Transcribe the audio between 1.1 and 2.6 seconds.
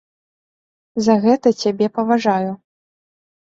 гэта цябе паважаю.